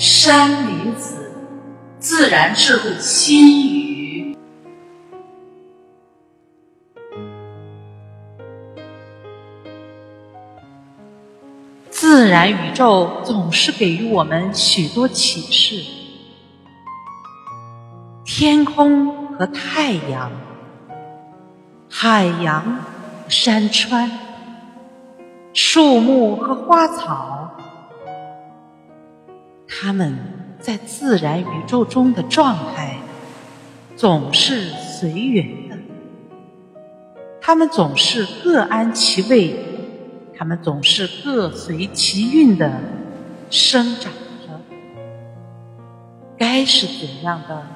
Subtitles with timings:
[0.00, 1.32] 山林子，
[1.98, 4.36] 自然智慧心语。
[11.90, 15.82] 自然宇宙总是给予我们许多启示。
[18.24, 20.30] 天空和太阳，
[21.90, 24.08] 海洋和山川，
[25.52, 27.37] 树木和花草，
[29.80, 30.18] 它们
[30.58, 32.98] 在自然宇宙中的状态
[33.94, 35.76] 总是随缘的，
[37.40, 39.54] 它们总是各安其位。
[40.36, 42.80] 它们总是各随其运的
[43.50, 44.12] 生长
[44.46, 44.60] 着，
[46.36, 47.66] 该是怎样的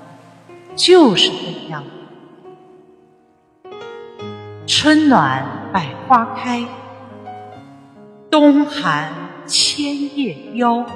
[0.77, 1.85] 就是怎样。
[4.67, 6.65] 春暖百花开，
[8.31, 9.13] 冬寒
[9.47, 10.87] 千叶凋，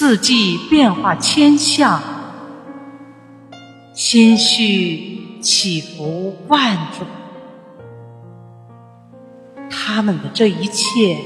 [0.00, 2.00] 四季变化千象，
[3.92, 7.06] 心绪起伏万种。
[9.68, 11.18] 他们的这一切，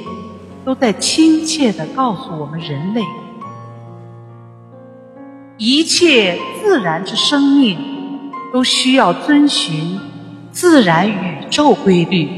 [0.64, 3.02] 都在亲切地告诉我们：人类，
[5.56, 7.78] 一切自然之生命，
[8.52, 10.00] 都需要遵循
[10.50, 12.28] 自然宇宙规律，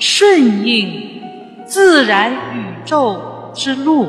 [0.00, 1.22] 顺应
[1.64, 4.08] 自然宇宙之路。